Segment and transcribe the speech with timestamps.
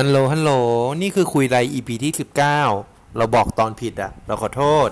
[0.00, 0.50] ฮัลโหล ฮัลโหล
[1.02, 4.88] นี่คือคุยไร EP ที่ 19 เราบอกตอนผิดอะ เราขอโทษ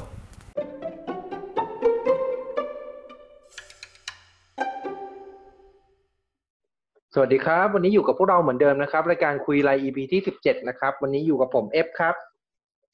[7.14, 12.14] สวัสดีครับ วันนี้อยู่กับพวกเราเหมือนเดิมนะครับ รายการคุยไร EP ที่ 17 นะครับ วันนี้อยู่กับผมเอฟครับ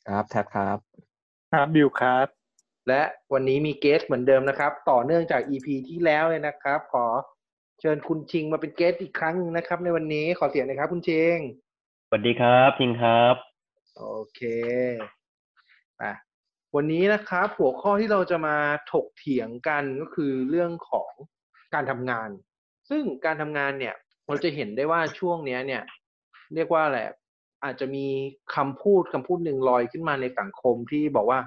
[0.08, 0.78] ครับแท็บครับ
[1.52, 2.26] ครับ บิวครับ
[2.88, 3.02] และ
[3.32, 7.06] วันนี้มีเกสเหมือนเดิมนะครับ ต่อเนื่องจาก EP ที่แล้วเลยนะครับ ขอ
[7.80, 11.42] เชิญคุณชิงมาเป็นเกสอีกครั้งหนึ่งนะครับ ในวันนี้ขอเสียงหนะครับ คุณชิงส
[12.14, 13.34] วัสดีครับพิงครับ
[13.98, 14.40] โอเค
[16.02, 16.12] อะ
[16.74, 18.56] วันนี้นะครับหัวข้อที่เราจะมา
[18.92, 21.10] ถกเถียงกันก็คือเรื่องของ
[21.74, 22.28] การทำงาน
[22.90, 23.94] ซึ่งการทำงานเนี่ย
[24.26, 25.82] เราจะเห็นได้ว่าช่วงเนี้ยเนี่ย
[26.54, 26.98] เรียกว่าอะไร
[27.64, 28.06] อาจจะมี
[28.54, 31.40] คำพูดคำพูดหนึ่งลอยขึ้นมาในสังคมที่บอกว่า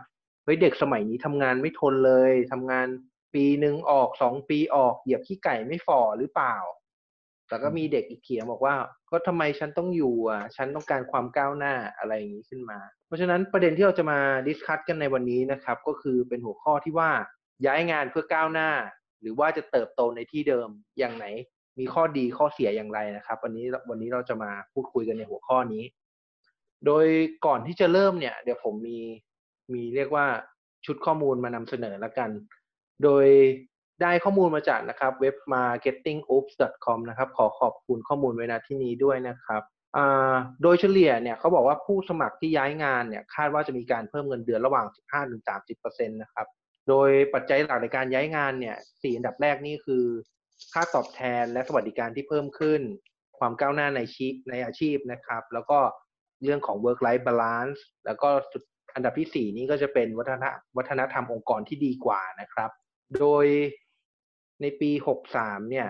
[0.44, 2.88] เฮ้ยเด็กสมัยนี้ทำงานไม่ทนเลยทำงาน
[3.34, 6.56] ปีหนึ่งออกสองปีออกเหยียบขี้ไก่ไม่ฝ่อหรือเปล่า
[7.48, 8.76] แต่ก็มีเด็กอีกเขียนบอกว่า
[9.16, 17.12] ก็ทำไมฉันต้องอยู่อะ ฉันต้องการความก้าวหน้าอะไรอย่างนี้ขึ้นมา เพราะฉะนั้นประเด็นที่เราจะมาดิสคัตกันในวันนี้นะครับ ก็คือเป็นหัวข้อที่ว่า
[17.66, 18.70] ย้ายงานเพื่อก้าวหน้า
[19.22, 21.26] หรือว่าจะเติบโตในที่เดิมอย่างไหน
[21.80, 25.84] มีข้อดีข้อเสียอย่างไรนะครับ วันนี้วันนี้เราจะมาพูดคุยกันในหัวข้อนี้
[26.86, 27.06] โดย
[27.46, 29.00] ก่อนที่จะเริ่มเนี่ย เดี๋ยวผมมี
[29.74, 30.26] มีเรียกว่า
[30.86, 32.30] ชุดข้อมูลมานำเสนอแล้วกัน
[33.04, 33.28] โดย
[34.02, 39.62] ได้ข้อมูลมาจากนะครับเว็บ marketingoops.com นะครับขอขอบคุณข้อมูลไว้ณที่นี้ด้วยนะครับ
[40.62, 44.86] โดยเฉลี่ยเนี่ยเขาบอกว่าผู้สมัครที่ย้ายงานเนี่ยคาดว่าจะมีการเพิ่มเงินเดือนระหว่าง
[45.48, 46.48] 15-30%นะครับ
[46.90, 50.04] โดยปัจจัยหลักในการย้ายงานเนี่ยสี่อันดับแรกนี่คือ
[50.74, 52.82] ค่าตอบแทนและสวัสดิการที่เพิ่มขึ้น
[53.40, 55.80] ความก้าวหน้าในชีพในอาชีพนะครับ แล้วก็
[56.44, 58.30] เรื่องของ work life balance แล้วก็
[58.96, 60.46] อันดับที่สี่นี่ก็จะเป็นวัฒน
[60.78, 62.70] วัฒนธรรมองค์กรที่ดีกว่านะครับ
[63.20, 63.46] โดย
[64.62, 64.92] ในปี
[65.32, 65.88] 63 เนี่ย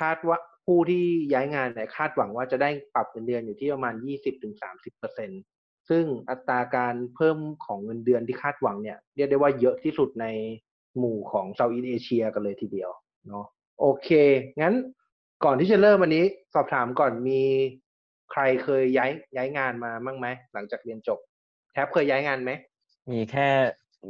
[0.00, 3.94] คาดว่าผู้ที่ย้ายงานเนี่ยคาดหวังว่าจะได้ปรับเงินเดือนอยู่ที่ประมาณ
[4.72, 10.26] 20-30%ซึ่งอัตราการเพิ่มของเงินเดือนที่คาดหวังเนี่ยเรียกได้ว่าเยอะที่สุดใน
[10.98, 12.90] หมู่ของเซาท์อีสเอเชียกันเลยทีเดียว
[13.28, 13.46] เนาะ
[13.80, 14.08] โอเค
[14.60, 14.74] งั้น
[15.44, 17.42] ก่อนที่จะเริ่มวันนี้สอบถามก่อนมี
[18.32, 21.18] ใครเคยย้ายย้ายงานมาบ้างไหม หลังจากเรียนจบ
[21.72, 22.50] แทบเคยย้ายงานไหม
[23.12, 23.48] มีแค่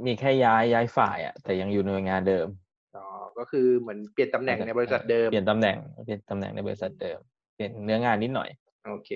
[0.06, 2.46] มีแค่ย้ายย้ายฝ่ายอะแต่ยังอยู่ในงานเดิม
[3.38, 7.18] ก็คือเหมือนเปลี่ยนตำแหน่งในบริษัทเดิม เปลี่ยนตำแหน่ง เปลี่ยนตำแหน่งในบริษัทเดิม
[7.54, 8.48] เปลี่ยนเนื้องานนิดหน่อย
[8.88, 9.10] โอเค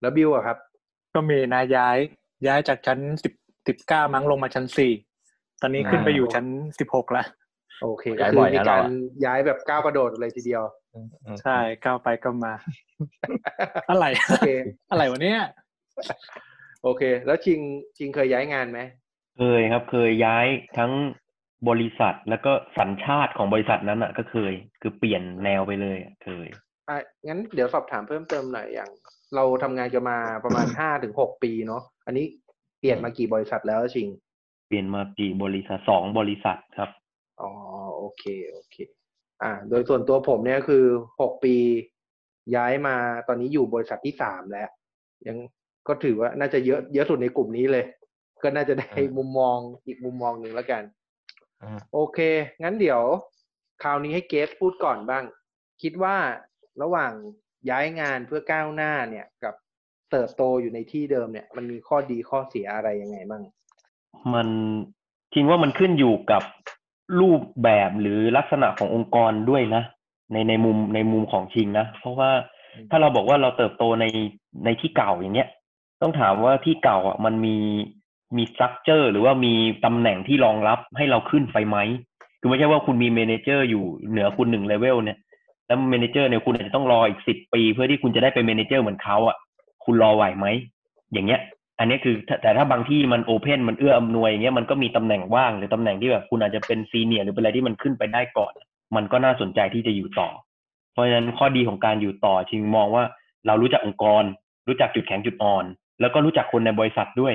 [0.00, 0.56] แล้วบิวอะครับ
[1.14, 1.96] ก็มีนะย้าย
[2.46, 3.32] ย้ายจากชั้นสิบ
[3.68, 4.92] สิบเก้ามั้งลงมาชั้นสี่
[5.62, 6.46] ตอนนี้ขึ้นไปอยู่ชั้น
[6.78, 7.26] สิบหกแล้ว
[7.82, 8.90] โอเคย้ายก็บ่คืออมีนะการเราอะ
[9.24, 10.62] ย้ายแบบก้าวกระโดดเลยทีเดียว
[10.94, 12.52] อืมอืมใช่ก้าวไปก็มา
[13.90, 14.50] อะไรโอเค
[14.90, 15.40] อะไรวะเนี่ย
[16.82, 17.60] โอเค แล้วชิง
[17.96, 18.80] ชิงเคยย้ายงานไหม
[19.38, 20.46] เคยครับเคยย้าย
[20.78, 20.92] ทั้ง
[21.68, 24.52] บริษัทแล้วก็สัญชาติของบริษัทนั้นอะ ก็เคย
[24.82, 26.46] คือเปลี่ยนแนวไปเลยอะเคย
[26.88, 28.90] อะงั้นเดี๋ยวสอบถามเพิ่มเติมหน่อยอย่าง
[29.34, 32.26] เราทำงานกันมาประมาณห้าถึงหกปีเนาะอันนี้
[32.80, 34.08] เปลี่ยนมากี่บริษัทแล้วชิง
[34.68, 36.90] เปลี่ยนมากี่บริษัทสองบริษัทครับ
[37.40, 37.50] อ๋อ
[37.96, 38.76] โอเคโอเค
[39.42, 40.84] อ่า โดยส่วนตัวผมเนี่ยคือ
[41.20, 41.54] หกปี
[42.56, 42.96] ย้ายมา
[43.28, 44.70] ตอนนี้อยู่บริษัทที่สามแล้ว
[45.26, 45.36] ยัง
[45.88, 47.84] ก็ถือว่าน่าจะเยอะเยอะสุดในกลุ่มนี้เลย
[48.42, 51.03] ก็น่าจะได้มุมมองอีกมุมมองหนึ่งแล้วกันอืม
[51.92, 52.18] โอเค
[52.62, 53.02] งั้นเดี๋ยว
[53.82, 55.24] คราวนี้ให้เกสพูดก่อนบ้าง
[55.82, 56.16] คิดว่า
[56.82, 57.12] ระหว่าง
[57.70, 59.54] ย้ายงานเพื่อก้าวหน้าเนี่ยกับ
[60.10, 63.42] เติบโตอยู่ในที่เดิมเนี่ย มันมีข้อดีข้อเสียอะไรยังไงบ้าง
[64.34, 64.48] มัน
[65.34, 66.42] คิดว่ามันขึ้นอยู่กับ
[67.20, 69.82] รูปแบบหรือลักษณะขององค์กรด้วยนะ
[70.32, 72.30] ในในมุมในมุมของชิงนะ เพราะว่า
[72.74, 74.04] อืมถ้าเราบอกว่าเราเติบโตใน
[74.64, 75.48] ในที่เก่าอย่างเงี้ย
[76.02, 77.56] ต้องถามว่าที่เก่าอะมันมี
[78.36, 81.76] มี structure หรือว่ามีตำแหน่งที่รองรับให้เราขึ้นไปไหม
[82.40, 85.18] คือไม่ใช่ว่าคุณมี manager อยู่เหนือคุณหนึ่งเลเวลเนี่ย
[85.66, 89.36] แล้ว manager เนี่ยคุณอาจจะต้องรออีกสิบปี เพื่อที่คุณจะได้เป็น manager เหมือนเขาอะ
[89.84, 90.46] คุณรอไหวไหม
[91.12, 91.40] อย่างเงี้ย
[91.78, 98.52] อันนี้คือแต่ถ้าบางที่มัน open มันเอื้ออำนวยอย่างเงี้ยมันก็มีตำแหน่งว่างหรือตำแหน่งที่แบบคุณอาจจะเป็น senior หรือเป็นอะไรที่มันขึ้นไปได้ก่อน
[98.96, 100.28] มันก็น่าสนใจที่จะอยู่ต่อ
[100.92, 103.04] เพราะฉะนั้นข้อดีของการอยู่ต่อชิงมองว่า
[103.46, 104.24] เรารู้จักองค์กร
[104.68, 105.64] รู้จักจุดแข็งจุดอ่อน
[106.00, 107.34] แล้วก็รู้จักคนในบริษัทด้วย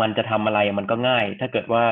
[0.00, 1.82] มันจะทำอะไรมันก็ง่าย ถ้าเกิดว่า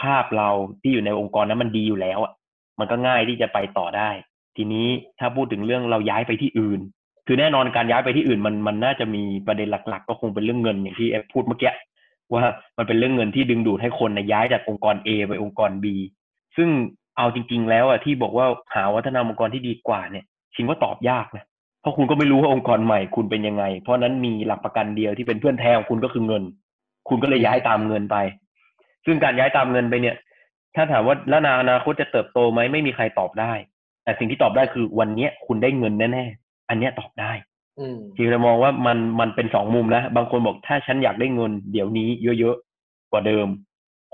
[0.00, 0.50] ภาพเรา
[0.82, 2.32] ที่อยู่ในองค์กรนั้นมันดีอยู่แล้วอะ
[2.78, 4.10] มันก็ง่ายที่จะไปต่อได้
[4.56, 4.88] ทีนี้
[5.18, 6.80] ถ้าพูดถึงเรื่องเราย้ายไปที่อื่น
[7.26, 11.72] คือแน่นอนการย้ายไปที่อื่นมันมันน่าจะมีประเด็นหลัก ๆ ก็คงเป็นเรื่องเงินอย่างที่แอฟพูดเมื่อกี้
[12.34, 12.44] ว่า
[12.78, 15.86] มันเป็นเรื่องเงินที่ดึงดูดให้คนนะย้ายจากองค์กร A ไปองค์กร B
[16.56, 16.68] ซึ่ง
[17.16, 20.24] เอาจริง ๆ แล้วอะที่บอกว่าหาวัฒนธรรมองค์กรที่ดีกว่าเนี่ย
[20.54, 21.44] ชิงว่าตอบยากนะ
[21.80, 26.42] เพราะคุณก็ไม่รู้ว่าองค์กรใหม่คุณเป็นยังไง เพราะฉะนั้นมีหลักประกันเดียวที่เป็นเพื่อนแท้ของคุณก็คือเงิน
[27.08, 28.16] คุณก็เลยย้ายตามเงินไป
[29.06, 30.16] ซึ่งการย้ายตามเงินไปเนี่ย
[30.76, 33.52] ถ้าถามว่าแล้วในอนาคตจะเติบโตไหมไม่มีใครตอบได้
[34.04, 37.32] แต่สิ่งที่ตอบได้คือวันเนี้ยคุณได้เงินแน่ๆอันเนี้ยตอบได้
[37.78, 42.08] อืมจริงเรามองว่ามันมันเป็นสองมุมนะ บางคนบอกถ้าฉันอยากได้เงินเดี๋ยวนี้
[42.38, 43.46] เยอะๆกว่าเดิม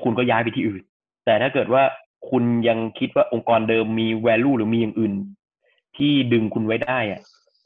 [0.02, 0.82] คุณก็ย้ายไปที่อื่น
[1.24, 1.82] แต่ถ้าเกิดว่า
[2.30, 5.12] คุณยังคิดว่าองค์กรเดิมมี value หรือมีอย่างอื่น
[5.96, 7.20] ที่ดึงคุณไว้ได้อะ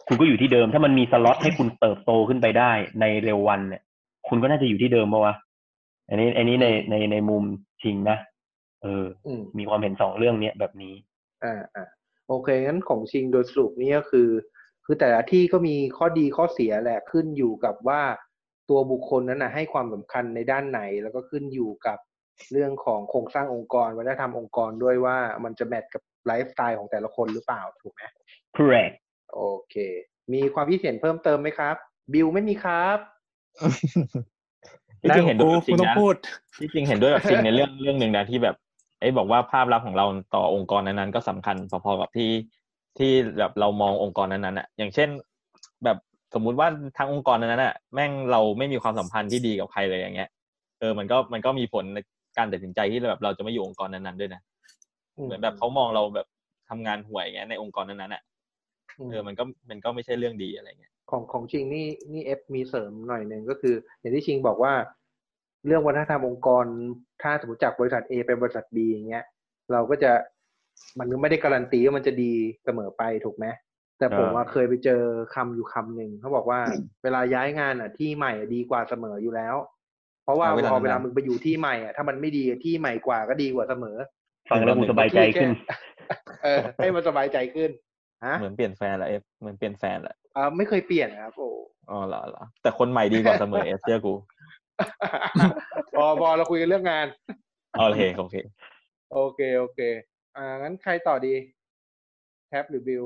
[0.07, 3.83] คุณก็อยู่ที่เดิม ถ้ามันมีสล็อตให้คุณเติบโตขึ้นไปได้ในเร็ววันเนี่ย
[4.35, 5.35] คุณก็น่าจะอยู่ที่เดิมปะวะ
[6.09, 7.45] อันนี้ อันนี้ในในในมุม
[7.83, 8.19] ชิงนะ
[8.83, 10.95] เอออืมมีความเห็นสองเรื่องเนี้ยแบบนี้
[11.45, 11.87] อ่าอ่า
[12.29, 14.29] โอเคงั้นของชิงโดยสรุปนี่ก็คือ
[14.85, 18.03] คือแต่ละที่ก็มีข้อดีข้อเสียแหละขึ้นอยู่กับว่า
[18.71, 21.99] ตัวบุคคลนั้นนะให้ความสำคัญในด้านไหน แล้วก็ขึ้นอยู่กับ
[22.53, 28.03] เรื่องของโครงสร้างองค์กรวัฒนธรรมองค์กรด้วยว่ามันจะแมทกับไลฟ์สไตล์ของแต่ละคนหรือเปล่าถูกไหม
[28.57, 28.95] correct
[29.35, 29.77] โอเค
[30.33, 31.77] มีความคิดเห็นเพิ่มเติมไหมครับ
[32.13, 32.99] บิวไม่มีครับ
[35.03, 36.15] ที่จริงเห็นด้วยกับกูจริงต้องนะพูด
[36.59, 38.57] ที่จริงเห็นด้วยกับจริงในเรื่องเรื่องหนึ่งนะที่แบบ
[39.01, 42.31] ไอ้บอกว่าภาพลักษณ์ของเราต่อองค์กรนั้นๆก็สำคัญพอๆกับที่
[42.99, 45.09] ที่แบบเรามององค์กรนั้นๆอะอย่างเช่น
[45.85, 45.99] แบบ
[46.35, 50.31] สมมุติว่าทางองค์กรนั้นๆอะแม่งเราไม่มีความสัมพันธ์ที่ดีกับใครเลยอย่างเงี้ย
[50.81, 51.99] เออมันก็มันก็มีผลใน
[52.39, 54.41] การตัดสินใจที่แบบเราจะไม่อยู่องค์กรนั้นๆด้วยนะ
[55.25, 56.27] เหมือนแบบเขามองเราแบบ
[56.69, 58.23] ทำงานห่วยอย่างเงี้ยในองค์กรนั้นๆอะ
[59.11, 64.73] เออมันก็มันก็ไม่ใช่เรื่องดีอะไรเงี้ย ของของชิงนี่นี่เอฟมีเสริมหน่อยหนึ่งก็คือ อย่างที่ชิงบอกว่า
[65.67, 66.65] เรื่องวัฒนธรรมองค์กร
[67.23, 69.25] ถ้าสมมติจากบริษัท A ไปบริษัท B อย่างเงี้ย
[69.73, 70.13] เราก็จะ
[70.99, 72.33] มันก็ไม่ได้การันตีว่ามันจะดี
[72.65, 73.47] เสมอไปถูกไหม
[73.99, 75.03] แต่ผมอ่าว่าเคยไปเจอ
[75.35, 76.61] คำอยู่คำหนึ่งเขาบอกว่า
[77.03, 79.57] เวลาย้ายงานอะที่ใหม่อะดีกว่าเสมออยู่แล้ว
[80.25, 83.97] เพราะว่าเอาเวลาพอเวลานั้นมึงไปอยู่ที่ใหม่อะถ้ามันไม่ดีที่ใหม่กว่าก็ดีกว่าเสมอ
[84.51, 85.51] ฟังแล้วกูสบายใจขึ้น
[86.43, 87.71] เออให้มันสบายใจขึ้น
[88.27, 91.51] ฮะเหมือนเปลี่ยนแฟนละเอฟเหมือนเปลี่ยนแฟนละเออไม่เคยเปลี่ยนครับ โอ้
[91.91, 94.15] อ๋อเหรอเหรอแต่คนใหม่ดีกว่าเสมอเอฟเชื่อกู
[95.97, 97.07] พอพอเราคุยกันเรื่องงาน
[97.79, 98.37] โอเคโอเค
[99.13, 99.81] โอเคโอเค
[100.37, 101.35] อ่างั้นใครต่อดี
[102.49, 103.05] แท็บหรือบิล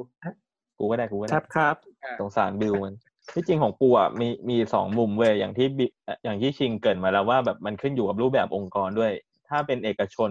[0.78, 2.94] กูก็ได้กูก็คได้รับครับอ่าสงสารบิวมัน
[3.34, 9.12] ที่จริงของกูอะมีมีสองมุมเว้ยอย่างที่บิเอ่ออย่างที่ชิงเกรินมาแล้วว่าแบบมันขึ้นอยู่กับรูปแบบองค์กรด้วย
[9.48, 10.30] ถ้าเป็นเอกชน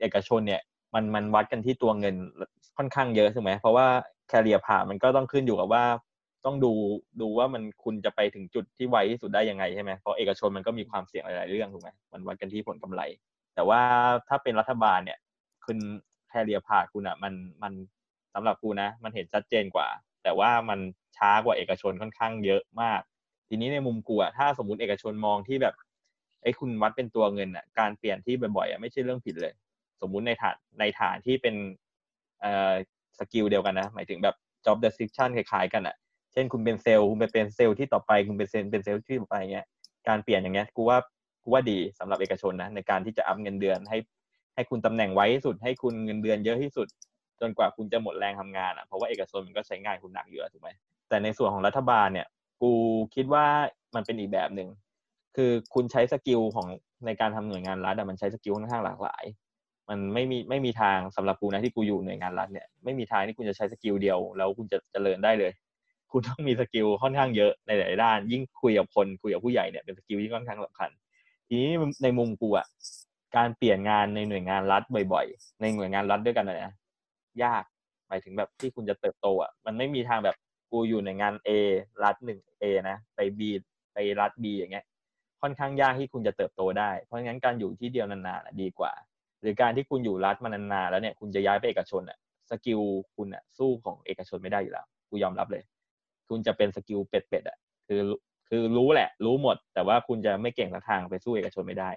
[0.00, 0.62] เอกชนเนี่ย
[0.94, 2.14] มันมันวัดกันที่ตัวเงิน
[2.76, 3.86] ค่อนข้างเยอะใช่ไหมเพราะว่า
[4.28, 5.84] แคเรียผ่ามันก็ต้องขึ้นอยู่กับว่า
[6.44, 6.72] ต้องดู
[7.20, 13.02] ดูว่ามันคุณจะไปถึงจุดที่ไวที่สุดได้ยังไงใช่ไหมเพราะเอกชนมันก็มีความเสี่ยงหลายๆเรื่องถูกไหมมันวัดกันที่ผลกำไร
[13.54, 13.80] แต่ว่า
[14.28, 15.18] ถ้าเป็นรัฐบาลเนี่ย
[15.66, 15.78] คุณ
[16.28, 17.72] แคเรียผ่าคุณอะมันมัน
[18.34, 19.88] สำหรับกูนะ มันเห็นชัดเจนกว่า
[20.22, 20.78] แต่ว่ามัน
[21.16, 23.00] ช้ากว่าเอกชนค่อนข้างเยอะมาก
[23.48, 25.74] ทีนี้ในมุมกูอะถ้าสมมติเอกชนมองที่แบบ
[26.42, 29.52] ไอ้คุณวัดเป็นตัวเงินอะการเปลี่ยนที่บ่อยๆอะไม่ใช่เรื่องผิดเลย
[30.00, 31.54] สมมุติในฐานในฐานที่เป็น
[32.40, 32.72] เอ่อ
[33.18, 35.96] skill เดียวกันนะ หมายถึงแบบ job description คล้ายๆกันอะ
[36.38, 39.66] เช่นคุณเป็นเซลล์คุณไปเป็นเซลล์ที่ต่อไปคุณเป็นเซลล์เป็นเซลล์ที่ต่อไปเงี้ย
[40.08, 40.98] การเปลี่ยนอย่างเงี้ยกูว่า
[41.42, 43.98] กูว่าดีสำหรับเอกชนนะในการที่จะ up เงินเดือนให้
[44.54, 46.86] ให้คุณตำแหน่งไว้ที่สุด ให้คุณเงินเดือนเยอะที่สุด
[47.40, 50.68] จนกว่าคุณจะหมดแรงทำงานอะเพราะว่าเอกชนมันก็ใช้งานคุณหนักอยู่ถูกไหม
[51.08, 52.26] แต่ในส่วนของรัฐบาลเนี่ย
[52.62, 52.72] กู
[53.14, 53.46] คิดว่า
[53.94, 54.68] มันเป็นอีกแบบหนึ่ง
[55.36, 56.66] คือคุณใช้ skill ของ
[57.06, 59.24] ในการทำหน่วยงานรัฐอะมันใช้ skill ค่อนข้างหลากหลาย
[59.88, 65.52] มันไม่มีไม่มีทางสำหรับกูนะที่กูอยู่หน่วยงานรัฐเนี่ยไม่มีทางที่คุณจะใช้ skill เดียวแล้วคุณจะเจริญได้เลย
[66.12, 70.90] คุณต้องมี skill ค่อนข้างเยอะในหลายๆด้าน ยิ่งคุยกับคนคุยกับผู้ใหญ่เนี่ยเป็น skill ที่ค่อนข้างสำคัญ
[71.48, 71.70] ทีนี้
[72.02, 72.66] ในมุมกูอะ
[73.36, 74.82] การเปลี่ยนงานในหน่วยงานรัฐ
[75.12, 76.72] บ่อย ๆ ในหน่วยงานรัฐด้วยกันอะนะ
[77.44, 77.64] ยาก
[78.08, 80.36] หมายถึงแบบที่คุณจะเติบโตอะมันไม่มีทางแบบ
[80.70, 81.50] กูอยู่ในงาน A
[82.04, 83.40] รัฐหนึ่ง A นะไป B
[83.92, 84.84] ไปรัฐ B อย่างเงี้ย
[85.42, 88.92] ค่อนข้างยากที่คุณจะเติบโตได้ เพราะงั้นการอยู่ที่เดียวนานๆดีกว่า
[89.40, 92.18] หรือการที่คุณอยู่รัฐมานานๆแล้วเนี่ยคุณจะย้ายไปเอกชนอะ
[92.50, 92.80] skill
[93.16, 95.62] คุณอะสู้ของเอกชนไม่ได้อยู่แล้วกูยอมรับเลย
[96.28, 98.00] คุณจะเป็น skill เป็ดๆอะคือ
[98.48, 101.90] คือรู้แหละ รู้หมด แต่ว่าคุณจะไม่เก่งสักทางไปสู้เอกชนไม่ได้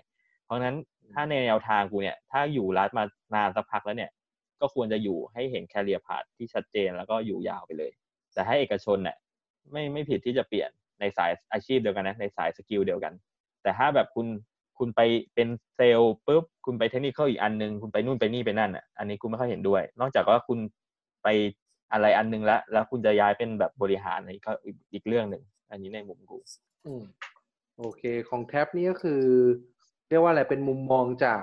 [0.46, 0.76] เพราะฉะนั้น
[1.14, 3.04] ถ้าในแนวทางกูเนี่ย ถ้าอยู่รัฐมา
[3.36, 4.12] นานสักพักแล้วเนี่ย
[4.62, 7.92] ก็ควรจะอยู่ให้เห็น career path ที่ชัดเจนแล้วก็อยู่ยาวไปเลย
[8.34, 9.18] แต่ให้เอกชนเนี่ย
[9.72, 10.70] ไม่ไม่ผิดที่จะเปลี่ยน
[11.00, 13.14] ในสายอาชีพเดียวกันนะในสาย skill เดียวกัน
[13.62, 14.28] แต่ถ้าแบบคุณ
[14.78, 15.02] คุณไป
[15.36, 20.60] เป็นเซลล์ปุ๊บคุณไปเทคนิคอีกอันนึง คุณไปนู่นไปนี่ไปนั่นอะอันนี้กูไม่ค่อยเห็นด้วย นอกจากว่าคุณ
[21.24, 21.28] ไป
[21.92, 26.38] อะไรอันนึงแล้วแล้วคุณจะย้ายเป็นแบบบริหารอันนี้ก็อีกอีกเรื่องหนึ่งอันนี้ในมุมกู
[26.86, 27.04] อืม
[27.80, 29.22] โอเค ของแท็บนี่ก็คือ
[30.10, 31.42] เรียกว่าอะไรเป็นมุมมองจาก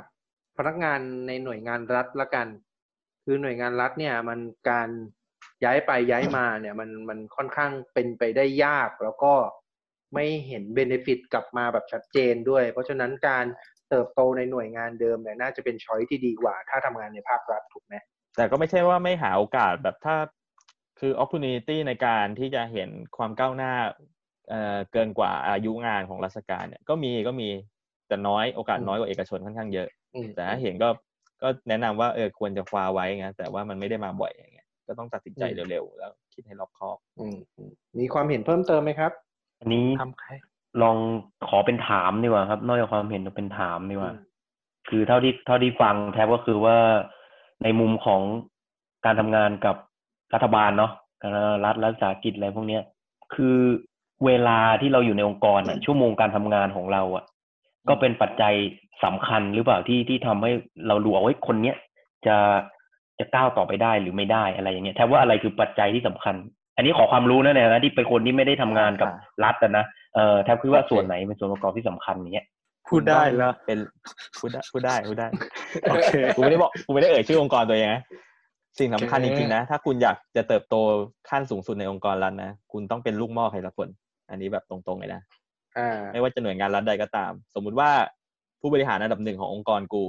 [0.56, 2.48] พนักงานในหน่วยงานรัฐละกัน
[3.24, 4.40] คือหน่วยงานรัฐเนี่ยมัน
[4.70, 4.88] การ
[5.64, 9.32] ย้ายไปย้ายมาเนี่ยมันมันค่อนข้างเป็นไปได้ยาก แล้วก็
[10.14, 13.44] ไม่เห็นเบเนฟิตกลับมาแบบชัดเจนด้วย เพราะฉะนั้นการ
[13.90, 17.94] เติบโตในหน่วยงานเดิมเนี่ยน่าจะเป็นช้อยที่ดีกว่า ถ้าทำงานในภาครัฐถูกไหม
[18.36, 20.16] แต่ก็ไม่ใช่ว่าไม่หาโอกาสแบบถ้า
[20.98, 23.72] คือ opportunity ในการที่จะเห็นความก้าวหน้า
[24.48, 27.48] เอ่อเกินกว่าอายุงานของราชการเนี่ยก็มีก็มี
[28.08, 30.88] แต่น้อยโอกาสน้อยกว่าเอกชนค่อนข้างเยอะอืมแต่ถ้าเห็นก็
[31.42, 39.12] ก็แนะนำว่าเออควรจะคว้าไว้ไงแต่ว่ามันไม่ได้มาบ่อยอย่างเงี้ยก็ต้องตัดสินใจอืมเร็วๆแล้วโอเคคิดให้รอบคอบอืมอืมมีความเห็นเพิ่มเติมไหมครับ
[39.60, 40.30] อันนี้ทำใคร
[40.82, 40.96] ลอง
[41.48, 44.24] ขอเป็นถามดีกว่าครับ นอกจากความเห็นเป็นถามดีกว่าอืม
[44.88, 46.76] คือเท่าที่เท่าที่ฟังแทบก็คือว่า
[47.62, 48.22] ในมุมของ
[49.04, 49.76] การทำงานกับ
[50.34, 50.92] รัฐบาลเนาะ
[51.22, 51.30] การ
[51.64, 52.82] รัฐรัฐวิสาหกิจอะไรพวกเนี้ย
[53.34, 53.58] คือ
[54.26, 57.24] เวลาที่เราอยู่ในองค์กรอะชั่วโมงการทำงานของเราอะ
[57.88, 58.54] ก็เป็นปัจจัย
[59.04, 60.50] สำคัญหรือเปล่าที่ที่ทำให้
[60.88, 61.76] เรารู้ว่าเฮ้ยคนเนี้ย
[62.26, 62.36] จะ
[63.18, 66.34] จะก้าวต่อไปได้หรือไม่ได้อะไรอย่างเงี้ยแทบว่าอะไรคือปัจจัยที่สำคัญ
[66.76, 72.46] อันนี้ขอความรู้นะเนี่ยนะที่เป็นคนที่ไม่ได้ทำงานกับอ่ารัฐอะนะเออแทบคือว่าโอเคส่วนไหนเป็นส่วนประกอบที่สำคัญอย่างเงี้ย
[72.88, 73.78] พูดได้เหรอเป็น
[74.38, 75.28] พูดได้พูดได้พูดได้
[75.90, 78.02] โอเคกูไม่ได้บอกกูไม่ได้เอ่ยชื่อองค์กรตัวเองนะ
[78.78, 80.74] สิ่งสำคัญโอจเคริงๆนะ ถ้าคุณอยากจะเติบโต
[81.30, 83.88] ขั้นสูงสุดในองค์กรรัฐนะ คุณต้องเป็นลูกหม้อใครละคน
[84.30, 85.22] อันนี้แบบตรงๆเลยนะ
[85.78, 87.90] อ่าไม่ว่าจะหน่วยงานรัฐใดก็ตาม สมมุติว่า
[88.60, 90.04] ผู้บริหารอันดับหนึ่งขององค์กรกู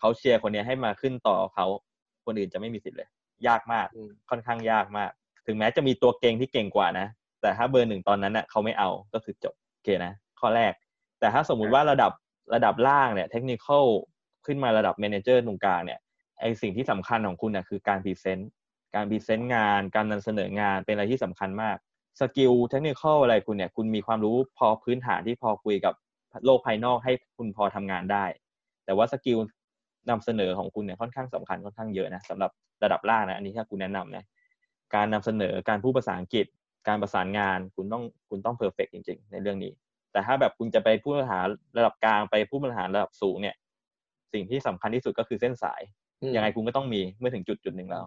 [0.00, 1.66] เขาเชียร์คนเนี้ยให้มาขึ้นต่อเขา
[2.26, 3.08] คนอื่นจะไม่มีสิทธิ์เลย
[3.46, 5.10] ยากมากอืมค่อนข้างยากมาก
[5.46, 7.06] ถึงแม้จะมีตัวเก่งที่เก่งกว่านะ
[7.40, 10.72] แต่ถ้าเบอร์หนึ่งตอนนั้นน่ะเขาไม่เอา ก็คือจบโอเคนะ ข้อแรก
[11.20, 12.12] แต่ถ้าสมมุติว่าระดับ
[12.54, 13.68] ระดับล่างเนี่ย เทคนิค
[14.46, 16.00] ขึ้นมาระดับ manager ตรงกลางเนี่ย
[16.40, 18.50] ไอ้สิ่งที่สำคัญของคุณน่ะคือการ present
[18.94, 21.76] การ present งาน การนำเสนองานเป็นอะไรที่สำคัญมาก
[22.20, 25.94] skill เทคนิคอะไรคุณเนี่ยคุณมีความรู้พอพื้นฐานที่พอคุยกับ
[26.44, 28.24] โลกภายนอกให้คุณพอทำงานได้
[28.84, 29.38] แต่ว่า skill
[30.10, 32.50] นำเสนอของคุณเนี่ยค่อนข้างสำคัญค่อนข้างเยอะนะสำหรับ
[32.82, 34.24] ระดับล่างนะอันนี้ถ้าคุณแนะนำนะ
[34.94, 36.46] การนำเสนอการพูดภาษาอังกฤษ
[36.88, 39.72] การประสานงานคุณต้องคุณต้อง perfect จริง ๆ ในเรื่องนี้
[40.12, 43.56] แต่ถ้าแบบคุณจะไปผู้บริหารระดับกลางไปผู้บริหารระดับสูงเนี่ย
[44.32, 45.80] สิ่งที่สำคัญที่สุดก็คือเส้นสาย
[46.36, 48.04] ยังไงคุณก็ต้องมีเมื่อถึงจุดจุดหนึ่งแล้ว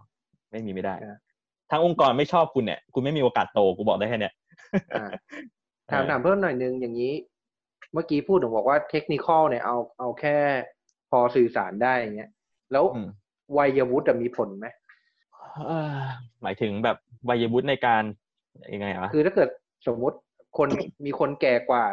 [0.52, 1.18] ไม่มีไม่ได้อ่า
[1.72, 4.34] ทางองค์กรไม่ชอบคุณเนี่ยคุณไม่มีโอกาสโตกูบอกได้แค่เนี้ย
[4.94, 7.14] อ่ถามถามเพิ่มหน่อยนึงอย่างนี้
[7.94, 10.38] เมื่อกี้พูดถึงบอกว่า technical เนี่ยเอาเอาแค่
[11.10, 12.30] พอสื่อสารได้อย่างเงี้ย
[12.72, 13.08] แล้วอืม
[13.58, 14.68] วัยวุฒิอะมีผลไหม
[15.68, 16.00] เอ่อ
[16.42, 16.98] หมายถึงแบบ
[17.30, 18.04] วัยวุฒิในการ
[18.74, 19.50] ยังไงวะคือถ้าเกิด
[19.88, 20.18] สมมุติ
[20.58, 20.68] คน
[21.06, 21.84] มีคนแก่กว่า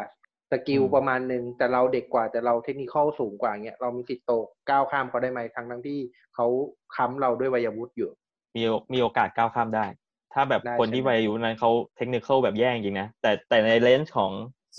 [0.51, 4.31] skill อืมประมาณหนึ่งแต่เราเด็กกว่าแต่เรา technical สูงกว่าเงี้ยเรามีสิทธิ์โต
[4.69, 5.99] ก้าวข้ามเขาได้ไหมทั้งทั้งที่
[6.35, 6.47] เขา
[6.95, 8.09] ค้ำเราด้วยวัยวุฒิอยู่
[8.55, 9.85] มีโอมีโอกาสก้าวข้ามได้
[10.33, 14.31] ถ้าแบบได้คนที่ใช่ไหมวัยอายุนั้นเขาเทคนิคแบบแย่จริงๆนะแต่แต่ใน range ของ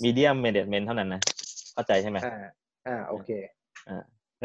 [0.03, 1.21] มีเดียมเมเ e เมนเท่านั้นนะ
[1.73, 2.37] เข้าใจใช่ไหมอ่า
[2.87, 3.29] อ่าโอเค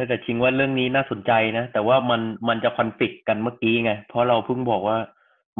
[0.08, 4.96] แต่จริงว่าเรื่องนี้น่าสนใจนะ แต่ว่ามันมันจะคอนฟ lict กันเมื่อกี้ไงเพราะเราเพิ่งบอกว่า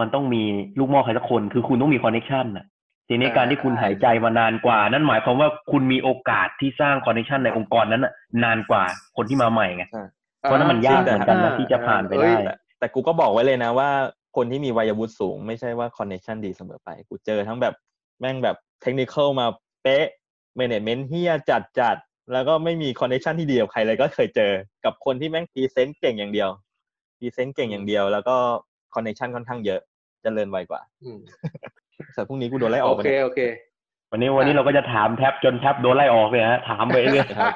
[0.00, 0.42] มันต้องมี
[0.78, 2.66] ลูกหม้อใครสักคน คือคุณต้องมี connection น่ะ
[3.08, 8.12] ทีนี้อ่าการที่คุณอ่าหายใจมานานกว่า นั่นหมายความว่าคุณมีโอกาสที่สร้างคอนเน t ชันในองค์กรนั้นน่ะ
[8.44, 8.84] นานกว่า
[9.16, 9.84] คนที่มาใหม่ไง
[10.40, 13.90] เพราะนั้นมันยากเหมือนกันนะที่จะผ่านไปได้เอ้ยแต่แต่กูก็บอกไว้เลยนะว่า
[14.36, 17.74] คนที่มีวัยวุฒิสูง ไม่ใช่ว่าคอนเน t ชันดีเสมอไป กูเจอทั้งแบบ
[18.20, 19.46] แม่งแบบเทคนิคมา
[19.82, 20.06] เป๊ะ
[20.56, 24.52] management เหี้ยจัดจัดๆแล้วก็ไม่มีคอนเน t ชันที่ดีกับใครเลยก็เคยเจอ
[24.84, 26.48] กับคนที่แม่ง present เก่งอย่างเดียว
[27.18, 28.36] present เก่งอย่างเดียว แล้วก็
[28.94, 29.80] คอนเน t ชันค่อนข้างเยอะ
[30.22, 30.80] เจริญไวกว่า
[32.16, 33.40] อืมแต่พรุ่งนี้กูโดนไล่ออกไปโอเคเนี่ยโอเค
[34.10, 37.54] วันนี้วันนี้เราก็จะถามแท็บจนแท็บโดนไล่ออกเลยฮะถามไปเรื่อยครับ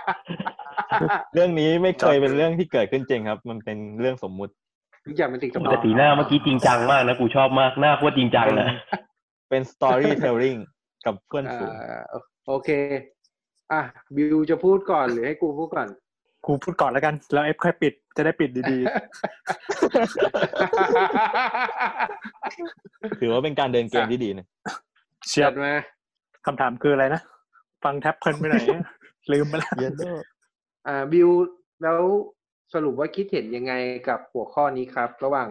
[1.34, 4.52] เรื่องนี้ไม่เคยเป็นเรื่องที่เกิดขึ้นจริงครับ มันเป็นเรื่องสมมุติ
[5.06, 8.68] ทุกอย่างเป็นสิ่งสำคัญแต่สีหน้าเมื่อกี้จริงจังมากนะกูชอบมากหน้าโคตรจริงจังนะ
[9.50, 10.58] เป็น storytelling
[11.06, 12.02] กับเพื่อนอ่ฝูงา
[12.48, 12.68] โอเค
[13.72, 13.80] อะ
[14.16, 15.88] บิวจะพูดก่อนหรือให้กูพูดก่อน
[16.50, 18.78] กูพูดก่อนแล้วกัน แล้วเอฟค่อยปิดจะได้ปิดดี
[23.20, 25.72] ถือว่าเป็นการเดินเกมที่ดีนะๆเชียจับดมา
[26.46, 27.20] คำถามคืออะไรนะ
[27.84, 28.56] ฟังแท็บเพลินไปไหน
[29.32, 30.02] ลืมไปแล้วเยนโด
[30.86, 31.28] อ่าบิว
[31.82, 32.00] แล้ว
[32.74, 33.72] สรุปว่าคิดเห็นยังไง
[34.08, 35.48] กับหัวข้อนี้ครับ ระหว่าง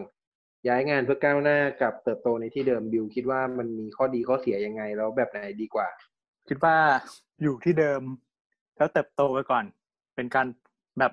[0.67, 5.87] ย้ายงานเพื่อก้าวหน้ากับเติบโตในที่เดิมบิวคิดว่ามันมีข้อดีข้อเสียยังไง แล้วแบบไหนดีกว่า
[6.49, 6.75] คิดว่า
[7.43, 8.01] อยู่ที่เดิม
[8.77, 9.63] แล้วเติบโตไปก่อน
[10.15, 10.47] เป็นการ
[10.99, 11.11] แบบ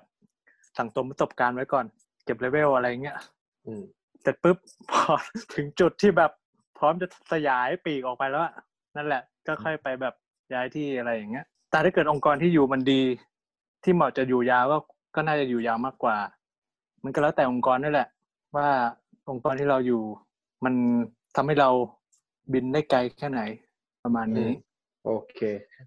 [0.77, 1.85] สั่งสมประสบการณ์ไว้ก่อน
[2.25, 3.19] เก็บเลเวลอะไรเงี้ย
[3.67, 3.83] อืม
[4.23, 4.57] เสร็จปุ๊บ
[4.91, 5.15] พอ
[5.55, 6.31] ถึงจุดที่แบบ
[6.79, 8.55] พร้อมจะสยายปีกออกไปแล้วอะ
[8.97, 10.15] นั่นแหละ ก็ค่อยไปแบบ
[10.55, 13.03] ย้ายที่อะไรอย่างเงี้ย แต่ถ้าเกิดองค์กรที่อยู่มันดี
[13.85, 14.79] ที่เหมาะจะอยู่ยาวก็
[15.15, 16.17] ก็น่าจะอยู่ยาวมากกว่า
[17.05, 18.09] มันก็แล้วแต่องค์กรนั่นแหละ
[18.57, 18.69] ว่า
[19.31, 20.03] องค์กรที่เราอยู่
[20.65, 20.75] มัน
[21.37, 21.71] ทำให้เรา
[22.53, 23.41] บินได้ไกลแค่ไหน
[24.03, 24.51] ประมาณนี้
[25.05, 25.41] โอเค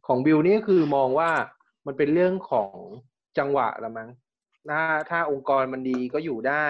[0.08, 1.30] ของบิวนี่คือมองว่า
[1.86, 2.74] มันเป็นเรื่องของ
[3.40, 4.10] จังหวะละมั้ง
[4.70, 6.68] ถ้าถ้าองค์กรมันดีก็อยู่ได้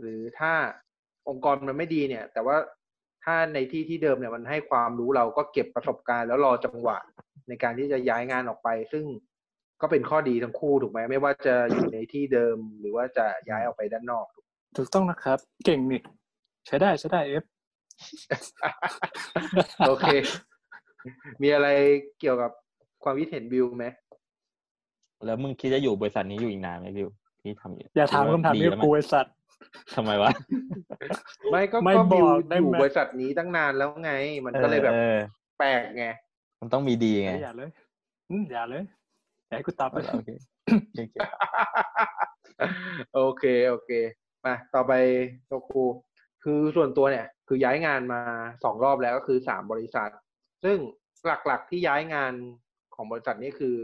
[0.00, 0.52] หรือถ้า
[1.28, 2.56] องค์กรมันไม่ดีเนี่ย แต่ว่า
[3.24, 6.98] ถ้าในที่ที่เดิมเนี่ยมันให้ความรู้เราก็เก็บประสบการณ์แล้วรอจังหวะ
[7.48, 9.04] ในการที่จะย้ายงานออกไป ซึ่ง
[9.80, 14.26] ก็เป็นข้อดีทั้งคู่ถูกไหมไม่ว่าจะอยู่ในที่เดิมหรือว่าจะย้ายออกไปด้านนอก
[14.76, 16.00] ถูกต้องนะครับ เก่งนี่
[16.66, 17.44] ใช้ได้ใช้ได้เอฟ
[19.88, 20.06] โอเค
[21.42, 21.68] มีอะไร
[22.20, 22.50] เกี่ยวกับ
[23.04, 23.86] ความคิดเห็นบิวไหม
[25.26, 27.08] แล้วมึงคิดจะอยู่บริษัทนี้อยู่อีกนานไหมบิว
[27.40, 29.34] ที่ทำอยู่อย่าถามคำถามดีนี้แล้วกูมั้ยไอสัตว์
[29.94, 30.30] ทำไมวะ
[31.50, 34.12] ไม่ก็ไม่ก็บิวบอกได้อยู่ไหมบริษัทนี้ตั้งนานแล้วไง
[34.44, 35.18] มันก็เลยแบบออ
[35.58, 36.06] แปลกไง
[36.60, 37.70] มันต้องมีดีไง อย่าเลย
[38.30, 38.84] อืมอย่าเลย
[39.46, 40.30] อย่าให้กูตอบเลยโอเค
[40.90, 41.16] โอเค
[43.16, 43.90] โอเคโอเค
[44.44, 44.92] มาต่อไป
[45.46, 45.84] โตครู
[46.44, 48.20] คือส่วนตัวเนี่ย คือย้ายงานมา
[48.64, 50.10] สองรอบแล้วก็คือสามบริษัท
[50.64, 50.78] ซึ่ง
[51.46, 52.32] หลักๆที่ย้ายงาน
[52.94, 53.76] ของบริษัทนี้คือ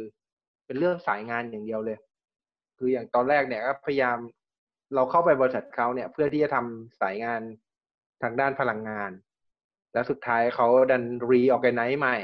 [0.66, 1.98] เป็นเรื่องสายงานอย่างเดียวเลย
[2.78, 4.18] คืออย่างตอนแรกเนี่ยก็พยายาม
[4.94, 7.40] เราเข้าไปบริษัทเขาเนี่ย เพื่อที่จะทำสายงาน
[8.22, 9.10] ทางด้านพลังงาน
[9.92, 12.16] แล้วสุดท้ายเขาดันรีออกไนซ์ใหม่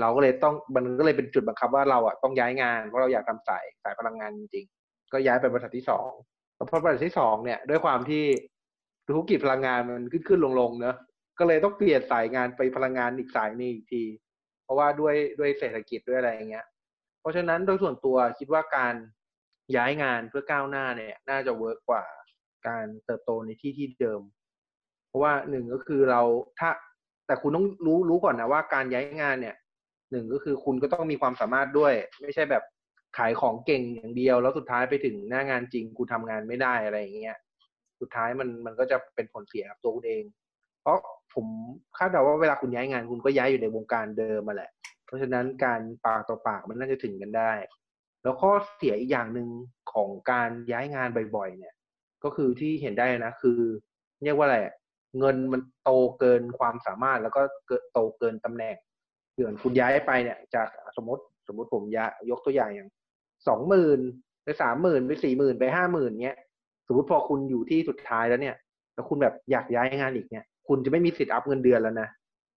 [0.00, 6.10] เราก็เลยต้องมันก็เลยเป็นจุดบังคับว่าเราอะต้องย้ายงานเพราะเราอยากทำสายสายพลังงานจริงๆก็ย้ายไปบริษัทที่สอง
[6.68, 8.24] เพราะบริษัทที่สองเนี่ย ด้วยความที่
[9.08, 10.96] ธุรกิจพลังงานมันขึ้นขึ้นลงลงๆเนอะ
[11.38, 14.04] ก็เลยต้องเปลี่ยนสายงานไปพลังงานอีกสายหนึงอีกที
[14.64, 16.66] เพราะว่าด้วยด้วยเศรษฐกิจด้วยอะไรอย่างเงี้ย
[17.24, 18.94] เพราะฉะนั้นโดยส่วนตัวคิดว่าการ
[19.76, 22.04] ย้ายงานเพื่อก้าวหน้าเนี่ย น่าจะเวิร์กกว่า
[22.68, 24.20] การเติบโตในที่ที่เดิม
[25.08, 26.22] เพราะว่าหนึ่งก็คือเรา
[26.58, 26.70] ถ้า
[27.26, 29.56] แต่คุณต้องรู้รู้ก่อนนะว่าการย้ายงานเนี่ย
[30.10, 32.64] หนึ่งก็คือคุณก็ต้องมีความสามารถด้วย ไม่ใช่แบบ
[33.18, 37.38] ขายของเก่งอย่างเดียว แล้วสุดท้ายไปถึงหน้างานจริงคุณทำงานไม่ได้อะไรอย่างเงี้ย
[38.00, 40.24] สุดท้ายมันมันก็จะเป็นผลเสียกับตัวคุณเอง
[40.82, 40.98] เพราะ
[41.34, 41.46] ผม
[41.96, 44.70] คาดเดาว่าเวลาคุณย้ายงานคุณก็ย้ายอยู่ในวงการเดิมมาแหละ
[45.14, 47.52] ราะฉะนั้นการปากต่อปากมันน่าจะถึงกันได้
[48.22, 49.48] แล้วข้อเสียอีกอย่างหนึ่ง
[49.92, 51.74] ของการย้ายงานบ่อยๆ เนี่ย
[52.24, 53.58] ก็คือที่เห็นได้นะ คือ
[54.24, 54.58] เรียกว่าอะไร
[55.18, 57.40] เงินมันโตเกินความสามารถแล้วก็
[57.92, 58.76] โตเกินตำแหน่ง
[59.34, 62.88] เดือนคุณย้ายไปเนี่ย จากสมมติสมมติผมย้ายกตัวอย่างอย่าง
[63.48, 64.00] สองหมื่น
[64.44, 66.38] ไปสามหมื่นไปสี่หมื่นไปห้าหมื่นเนี้ย
[66.86, 68.56] สมมติพอคุณอยู่ที่สุดท้ายแล้วเนี่ย
[68.94, 72.08] แล้วคุณแบบอยากย้ายงานอีกเนี่ย คุณจะไม่มีสิทธิ์อัพเงินเดือนแล้วนะ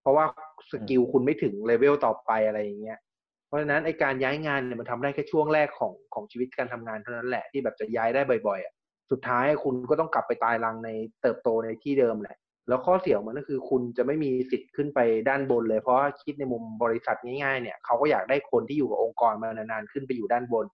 [0.08, 0.26] ราะว่า
[0.72, 3.00] skill คุณไม่ถึง level ต่อไปอะไรอย่างเงี้ย
[3.48, 8.74] เพราะฉะนั้นไอการย้ายงานเนี่ยมันทำได้แค่ช่วงแรกของของชีวิตการทำงานเท่านั้นแหละที่แบบจะย้ายได้บ่อยๆอะ
[9.12, 10.90] สุดท้ายคุณก็ต้องกลับไปตายรังใน
[11.22, 12.38] เติบโตในที่เดิมแหละ
[12.68, 15.00] แล้วข้อเสียของมันก็คือคุณจะไม่มีสิทธิ์ขึ้นไป
[15.30, 20.66] ด้านบนเลย เพราะคิดในมุมบริษัทง่ายๆเนี่ยเขาก็อยากได้คนที่อยู่กับองค์กรมานานๆขึ้นไปอยู่ด้านบน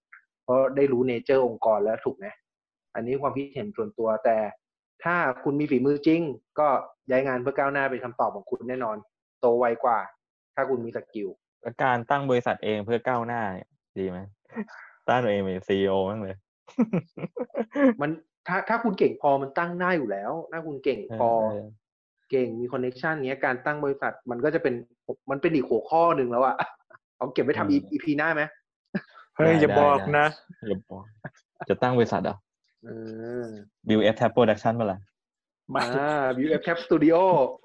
[0.43, 2.25] เพราะได้รู้ nature องค์กรแล้วถูกไหม
[2.95, 4.37] อันนี้ความคิดเห็นส่วนตัวแต่
[5.03, 6.21] ถ้าคุณมีฝีมือจริง
[6.59, 6.67] ก็
[7.09, 8.97] ย้ายงานเพื่อก้าวหน้าเป็นคำตอบของคุณแน่นอน
[9.43, 9.99] โตไวกว่า
[10.55, 11.29] ถ้าคุณมี skill
[11.61, 14.19] แล้วการตั้งบริษัทเองเพื่อก้าวหน้าเนี่ยดีไหม
[15.07, 16.35] ตั้งตัวเองเป็น CEO มั้งเลย
[18.01, 18.09] มัน
[18.47, 21.65] ถ้าถ้าคุณเก่งพอมันตั้งได้อยู่แล้ว ถ้าคุณเก่งพอเออ
[22.31, 24.73] เก่งมีคอนเน t ชันเนี้ยการตั้งบริษัทมันก็จะเป็น
[25.31, 26.55] มันเป็นอีกหัวข้อหนึ่งแล้วอะ
[27.17, 28.43] เอาเก็บไว้ทำ EP หน้าไหม
[29.35, 30.25] เฮ้ยอย่าบอกนะ
[30.67, 31.03] อย่าบอก
[31.69, 32.35] จะตั้งบริษัทเหรอ
[32.85, 32.89] เอ
[33.43, 33.47] อ
[33.87, 34.99] Bill F Tab Production มาละ
[35.69, 37.62] ไม่อ่า View F Cap Studio มีดีซีเ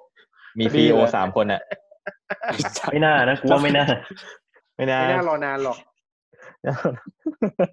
[0.60, 1.60] ลยโอสามคนอะ
[2.92, 3.86] ไม่น่านะกูว่าไม่น่า
[4.76, 5.78] ไม่ได้ไม่น่ารอนานหรอก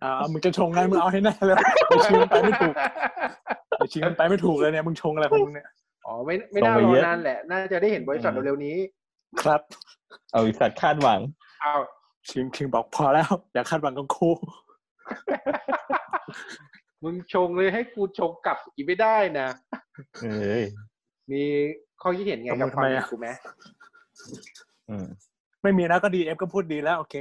[0.04, 1.56] อ่ามึงจะชงไงมึงเอาให้แน่เลย
[1.88, 2.74] ไอชิงมันไปไม่ถูก
[3.78, 5.68] ไอชิงมันไปไม่ถูกเลยเนี่ยมึงชงอะไรของมึงเนี่ย
[6.06, 8.78] อ๋อไม่ไม่น่ารอนานแหละ น่าจะได้เห็นบริษัทเร็วๆนี้
[9.42, 9.62] ครับ
[10.32, 11.20] เอาบริษัทคาดหวัง
[11.62, 11.76] เอา
[12.30, 14.30] ชิงชิงบอกพอแล้วอย่าคาดหวังกับครู
[17.04, 19.48] มึงชงเลยให้กูชงกลับอีกไม่ได้นะ
[22.00, 23.28] เอ้ยมีข้อคิดเห็นไงกับความเห็นกูไหม
[24.90, 25.06] อืม
[25.64, 27.16] ไม่มีนะก็ดีเอฟก็พูดดีแล้วโอเค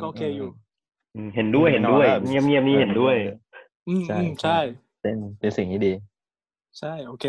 [0.00, 0.48] ก็โอเคอยู่
[1.14, 3.16] อืมเห็นด้วยเห็นด้วยเออเงียบเงียบๆนี่เห็นด้วย
[3.88, 4.58] อืมใช่อืมใช่ใช่
[5.02, 5.92] เป็นเป็นสิ่งที่ดี
[6.78, 7.26] ใช่โอเค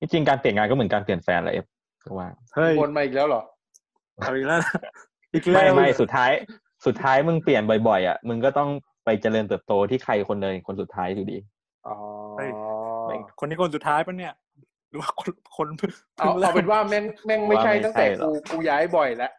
[0.00, 1.66] จริงๆการเปลี่ยนงานก็เหมือนการเปลี่ยนแฟนแหละเอฟ
[2.04, 3.42] ก็ว่าเฮ้ยวนมาอีกแล้วเหรอ
[4.20, 4.72] เอาอีกแล้วนะ
[5.32, 6.30] อีกไม่แล้วไม่สุดท้าย
[6.86, 8.70] สุดท้ายมึงเปลี่ยนบ่อยๆอะมึงก็ต้อง
[9.04, 11.38] ไปเจริญเติบโตที่ใครคนเดินคนสุดท้ายอยู่ดี
[11.86, 11.96] อ๋อ
[13.38, 14.43] คนนี้คนสุดท้ายปะเนี่ยห
[14.94, 15.68] รือว่าคนคน
[16.18, 19.32] เอาพิ่งริ่เอามเป็นว่าแม่งแม่งไม่ใช่ว่าไม่ตั้งแต่ใช่หรกูอกกูย้ายบ่อยแล้ว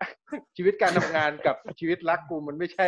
[0.58, 2.88] ชีวิตการทำงานกับชีวิตรักกูมันไม่ใช่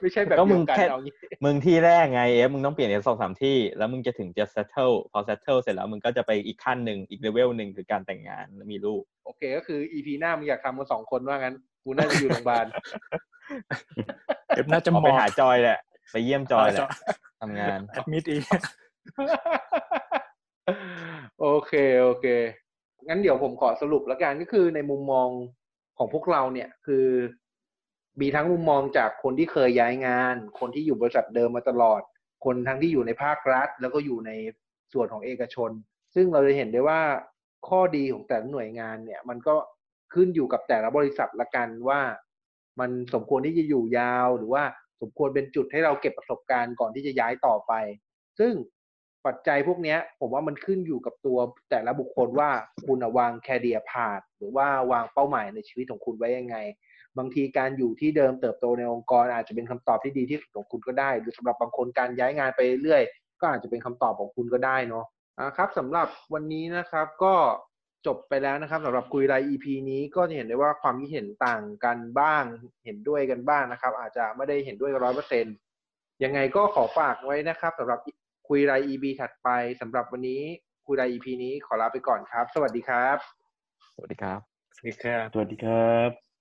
[0.00, 1.14] ไม่ใช่แบบก็เดีมึยงวกันแค่เอางี้
[1.44, 12.66] มึงที่แรกไงเอฟมึงต้องเปลี่ยนเอสองสามที่ แล้วมึงจะถึงจะ settle พอ settle เสร็จแล้วมึงก็จะไปอีกขั้นหนึ่งอีกเลเวลหนึ่งคือการแต่งงานแล้วมีลูก โอเคก็คืออีพีหน้ามึงอยากทำกันสองคนว่างั้นกูน่าจะอยู่โรงพยาบาล
[14.48, 15.78] เอฟน่าจะเอามไปองหาจอยแหละ
[16.12, 16.88] ไปเยี่ยมจอยแหละ
[17.40, 18.42] ทำงานแอดมิดอีก
[21.44, 22.26] โอเคโอเค
[23.08, 25.28] งั้นเดี๋ยวผมขอสรุปแล้วกันก็คือในมุมมอง
[25.98, 27.06] ของพวกเราเนี่ยคือ
[28.20, 32.00] มีทั้งมุมมองจากคนที่เคยย้ายงาน คนที่อยู่บริษัทเดิมมาตลอด
[32.44, 34.30] คนทั้งที่อยู่ในภาครัฐ แล้วก็อยู่ใน
[34.92, 35.70] ส่วนของเอกชน
[36.14, 37.00] ซึ่งเราจะเห็นได้ว่า
[37.68, 39.54] ข้อดีของแต่ละหน่วยงานเนี่ย มันก็
[40.14, 42.00] ขึ้นอยู่กับแต่ละบริษัทละกันว่า
[42.80, 44.64] มันสมควรที่จะอยู่ยาว หรือว่า
[45.00, 47.72] สมควรเป็นจุดให้เราเก็บประสบการณ์ก่อนที่จะย้ายต่อไป
[48.38, 48.52] ซึ่ง
[49.26, 51.38] ปัจจัยพวกเนี้ยผมว่ามันขึ้นอยู่กับตัว
[51.70, 52.50] แต่ละบุคคลว่า
[52.86, 56.56] คุณอะวางแคเดียพาดหรือว่าวางเป้าหมายในชีวิตของคุณไว้ยังไง
[57.18, 63.02] บางทีการอยู่ที่เดิมเติบโตในองค์กร อาจจะเป็นคำตอบที่ดีที่สุดของคุณก็ได้ หรือสำหรับบางคนการย้ายงานไปเรื่อย
[63.40, 65.04] ก็อาจจะเป็นคำตอบของคุณก็ได้เนาะ
[65.38, 67.34] อ่าครับสำหรับวันนี้นะครับก็
[68.06, 72.44] จบไปแล้วนะครับสำหรับคุยราย EP นี้ก็จะเห็นได้ว่าความคิดเห็นต่างกันบ้าง
[72.84, 75.44] เห็นด้วยกันบ้างนะครับ อาจจะไม่ได้เห็นด้วยร้อยเปอร์เซ็น
[76.24, 78.00] ยังไงก็ขอฝากไว้นะครับสำหรับ
[78.54, 79.48] คุยราย EP ถัดไป
[79.80, 80.42] สำหรับวันนี้
[80.86, 83.16] คุยราย EP นี้ขอลาไปก่อนครับ สวัสดีครับ
[83.94, 84.40] สวัสดีครับ
[84.76, 86.31] สวัสดีครับ สวัสดีครับ